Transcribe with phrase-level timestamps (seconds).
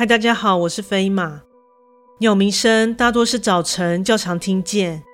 [0.00, 1.42] 嗨，大家好，我是飞马。
[2.20, 5.04] 鸟鸣声大多是早晨较常听见，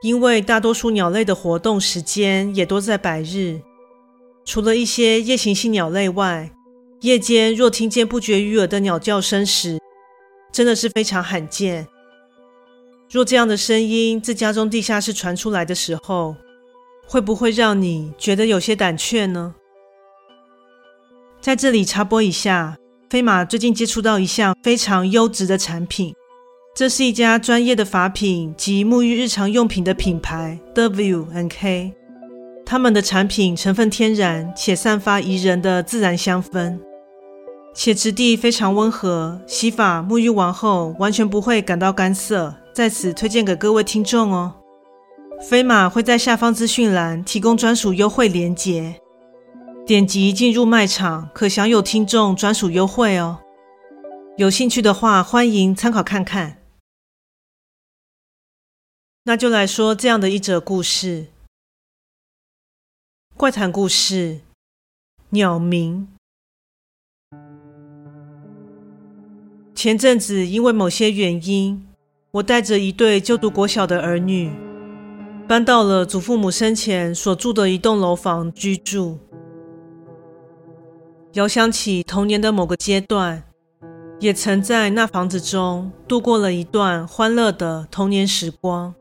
[0.00, 3.60] 因为大多数鸟类的活动时间也多在白日。
[4.44, 6.52] 除了一些夜行性鸟类外，
[7.00, 9.80] 夜间若听见不绝于耳的鸟叫声时，
[10.52, 11.88] 真的是非常罕见。
[13.10, 16.36] 若这样的声音自家中地下室传出来的时候，
[17.08, 19.56] 会不会让你觉得有些胆怯呢？
[21.40, 22.76] 在这里插播一下。
[23.12, 26.14] 飞马最近接触到一项非常优质的产品，
[26.74, 31.92] 这是一家专业的发品及沐浴日常用品的品牌 W N K。
[32.64, 36.78] 他们的产品成分天然，且散发宜人的自然香氛，
[37.74, 42.54] 且质地非常温和，洗发沐浴完后完全不会感到干涩。
[42.72, 44.54] 在此推荐给各位听众哦。
[45.50, 49.01] 飞马会在下方资讯栏提供专属优惠链接。
[49.92, 53.40] 点击进入卖场，可享有听众专属优惠哦。
[54.38, 56.62] 有兴趣的话，欢迎参考看看。
[59.24, 61.26] 那就来说这样的一则故事：
[63.36, 64.16] 怪谈故事
[65.28, 66.08] 《鸟鸣》。
[69.74, 71.86] 前阵子因为某些原因，
[72.30, 74.50] 我带着一对就读国小的儿女，
[75.46, 79.18] 搬到了祖父母生前所住的一栋楼房居住。
[81.34, 83.42] 遥想起童年的某个阶段，
[84.20, 88.94] 也曾在那房子中度过了一段欢乐的童年时光。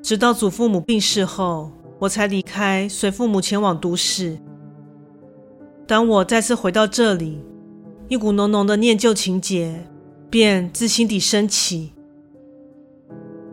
[0.00, 4.38] 直到祖父母病逝后，我才离开，随父母前往都市。
[5.84, 7.40] 当我再次回到这里，
[8.08, 9.84] 一股浓浓的念旧情结
[10.30, 11.92] 便自心底升起。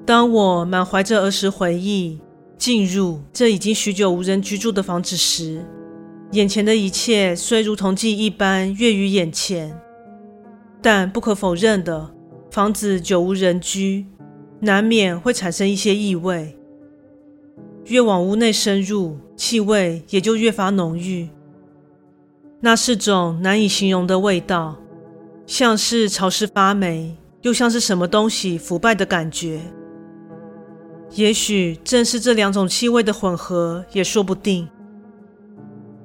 [0.05, 2.19] 当我满怀着儿时回忆
[2.55, 5.65] 进入这已经许久无人居住的房子时，
[6.31, 9.79] 眼前的一切虽如同记忆一般跃于眼前，
[10.81, 12.13] 但不可否认的，
[12.51, 14.05] 房子久无人居，
[14.59, 16.57] 难免会产生一些异味。
[17.85, 21.29] 越往屋内深入，气味也就越发浓郁。
[22.59, 24.75] 那是种难以形容的味道，
[25.45, 29.61] 像是潮湿发霉，又像是什么东西腐败的感觉。
[31.13, 34.67] 也许正是这两种气味的混合，也说不定。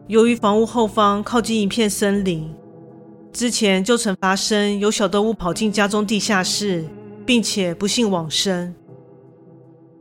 [0.09, 2.53] 由于房屋后方靠近一片森林，
[3.33, 6.85] 之前就曾发生有小动物跑进家中地下室，
[7.25, 8.75] 并且不幸往生。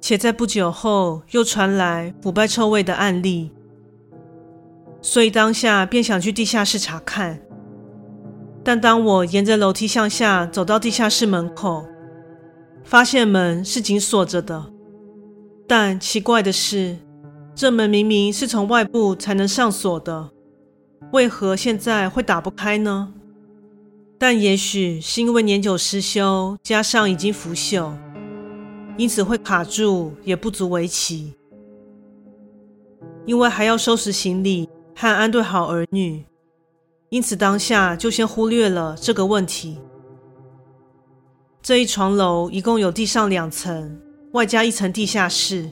[0.01, 3.51] 且在不久后又传来腐败臭味的案例，
[4.99, 7.39] 所以当下便想去地下室查看。
[8.63, 11.85] 但当我沿着楼梯向下走到地下室门口，
[12.83, 14.71] 发现门是紧锁着的。
[15.67, 16.97] 但奇怪的是，
[17.61, 20.31] 这门明明是从外部才能上锁的，
[21.11, 23.13] 为何现在会打不开呢？
[24.17, 27.91] 但也许是因为年久失修，加上已经腐朽，
[28.97, 31.35] 因此会卡住，也不足为奇。
[33.27, 36.25] 因为还要收拾行李和安顿好儿女，
[37.09, 39.77] 因此当下就先忽略了这个问题。
[41.61, 44.01] 这一幢楼一共有地上两层，
[44.31, 45.69] 外加一层地下室。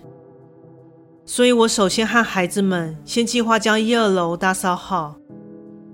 [1.32, 5.16] 所以我首先和孩子们先计划将一二楼打扫好，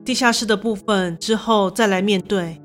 [0.05, 2.61] 地下室的部分之后再来面对。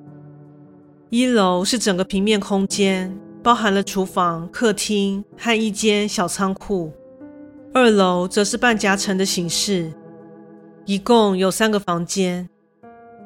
[1.09, 6.93] 一楼是整个平面空间，包含了厨房、客厅和一间小仓库；
[7.75, 9.93] 二楼则是半夹层的形式，
[10.87, 12.49] 一共有三个房间，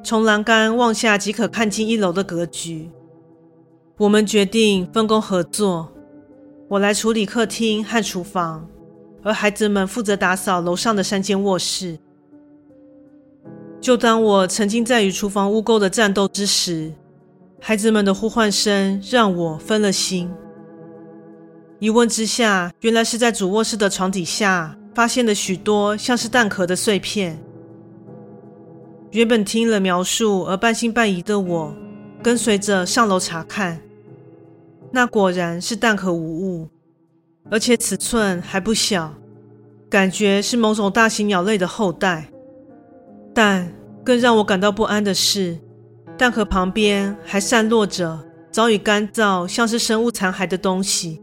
[0.03, 2.89] 从栏杆望下即可看进一楼的格局。
[3.97, 5.93] 我们决定分工合作，
[6.67, 8.67] 我来处理客厅和厨房。
[9.25, 11.97] 而孩子们负责打扫楼上的三间卧室。
[13.81, 16.93] 就当我沉浸在与厨房污垢的战斗之时，
[17.59, 20.31] 孩子们的呼唤声让我分了心。
[21.79, 27.37] 一问之下，原来是在主卧室的床底下发现了许多像是蛋壳的碎片。
[29.09, 31.75] 原本听了描述而半信半疑的我，
[32.21, 33.81] 跟随着上楼查看，
[34.91, 36.69] 那果然是蛋壳无误。
[37.49, 39.13] 而且尺寸还不小，
[39.89, 42.27] 感觉是某种大型鸟类的后代。
[43.33, 43.71] 但
[44.03, 45.59] 更让我感到不安的是，
[46.17, 48.19] 蛋壳旁边还散落着
[48.51, 51.21] 早已干燥、像是生物残骸的东西。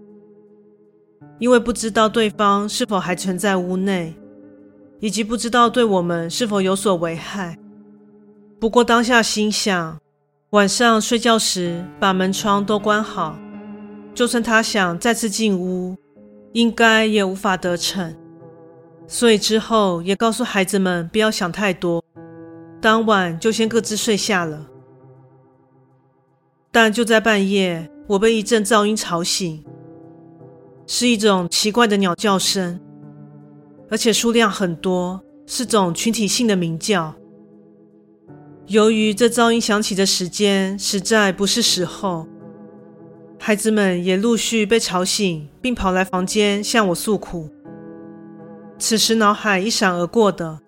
[1.38, 4.14] 因为不知道对方是否还存在屋内，
[5.00, 7.58] 以及不知道对我们是否有所危害。
[8.60, 9.98] 不过当下心想，
[10.50, 13.36] 晚上睡觉时把门窗都关好，
[14.14, 15.96] 就算他想再次进屋。
[16.52, 18.14] 应该也无法得逞，
[19.06, 22.02] 所以之后也告诉孩子们不要想太多，
[22.80, 24.68] 当晚就先各自睡下了。
[26.70, 29.64] 但就在半夜，我被一阵噪音吵醒，
[30.86, 32.80] 是一种奇怪的鸟叫声，
[33.90, 37.14] 而且数量很多，是种群体性的鸣叫。
[38.68, 42.26] 由于这噪音响起的时间实在不是时候，
[43.44, 47.50] 孩子们也陆续被吵醒，并跑来房间向我诉苦。
[48.78, 50.60] 此时脑海一闪而过的，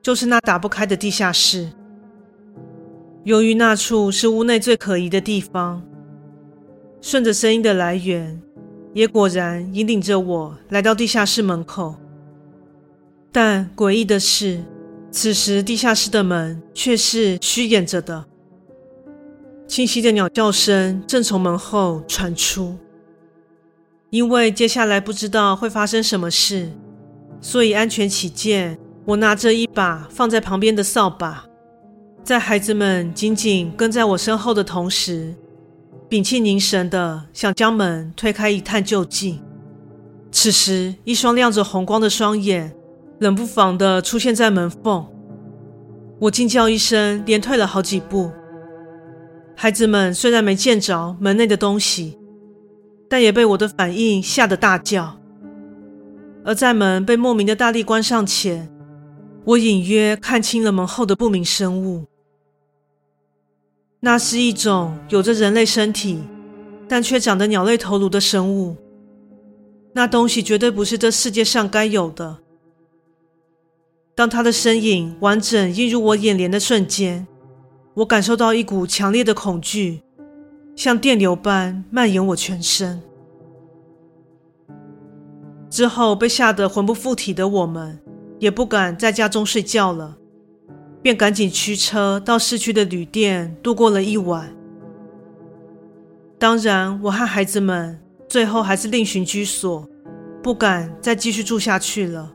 [0.00, 1.70] 就是那打不开的地下室。
[3.24, 5.82] 由于那处是屋内最可疑的地方，
[7.02, 8.40] 顺着声音的来源，
[8.94, 11.96] 也果然引领着我来到地下室门口。
[13.30, 14.64] 但诡异的是，
[15.10, 18.24] 此时地下室的门却是虚掩着的。
[19.72, 22.76] 清晰的鸟叫声正从门后传出。
[24.10, 26.70] 因为接下来不知道会发生什么事，
[27.40, 31.46] 所以安全起见，我拿着一把放在旁边的扫把。
[32.22, 35.34] 在孩子们紧紧跟在我身后的同时，
[36.10, 39.40] 屏气凝神的想将门推开一探究竟。
[40.30, 42.70] 此时，一双亮着红光的双眼
[43.20, 45.06] 冷不防的出现在门缝，
[46.18, 48.30] 我惊叫一声，连退了好几步。
[49.54, 52.18] 孩子们虽然没见着门内的东西，
[53.08, 55.18] 但也被我的反应吓得大叫。
[56.44, 58.68] 而在门被莫名的大力关上前，
[59.44, 62.06] 我隐约看清了门后的不明生物。
[64.00, 66.20] 那是一种有着人类身体，
[66.88, 68.76] 但却长得鸟类头颅的生物。
[69.92, 72.38] 那东西绝对不是这世界上该有的。
[74.14, 77.26] 当他的身影完整映入我眼帘的瞬间，
[77.94, 80.02] 我感受到一股强烈的恐惧，
[80.74, 83.02] 像电流般蔓延我全身。
[85.68, 87.98] 之后被吓得魂不附体的我们，
[88.38, 90.16] 也不敢在家中睡觉了。
[91.02, 94.54] 便赶紧驱车到市区的旅店度过了一晚。
[96.38, 97.98] 当然，我和孩子们
[98.28, 99.84] 最后还是另寻居所，
[100.42, 102.32] 不敢再继续住下去了。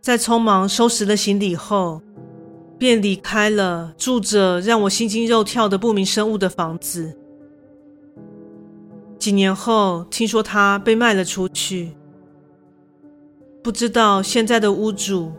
[0.00, 2.00] 在匆忙收拾了行李后，
[2.82, 7.16] 便离开了住着让我心惊肉跳的不明生物的房子。
[9.20, 11.92] 几年后，听说它被卖了出去，
[13.62, 15.30] 不知道现在的屋主。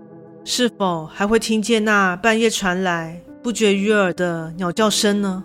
[0.46, 5.44] 是否还会听见那半夜传来不绝于耳的鸟叫声呢？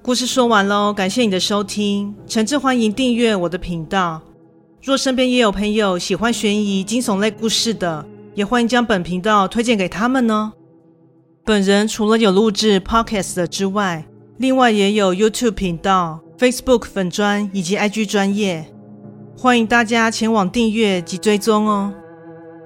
[0.00, 4.22] 故事说完喽，感谢你的收听，诚挚欢迎订阅我的频道。
[4.82, 10.52] 若身边也有朋友喜欢悬疑惊悚类故事的，也欢迎将本频道推荐给他们呢。
[11.44, 14.06] 本人除了有录制 Podcast 的之外，
[14.38, 18.66] 另外也有 YouTube 频道、Facebook 粉专以及 IG 专业。
[19.36, 21.92] 欢迎大家前往订阅及追踪哦。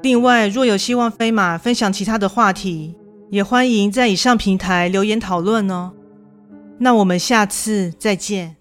[0.03, 2.95] 另外，若有希望飞马分享其他的话题，
[3.31, 5.93] 也欢迎在以上平台留言讨论哦。
[6.79, 8.60] 那我们下次再见。